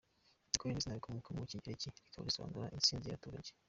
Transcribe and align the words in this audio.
Nicole 0.49 0.71
ni 0.71 0.77
izina 0.79 0.97
rikomoka 0.97 1.29
mu 1.37 1.43
kigereki, 1.51 1.87
rikaba 2.05 2.27
risobanura 2.27 2.73
"Intsinzi 2.77 3.05
y'abaturage”. 3.07 3.51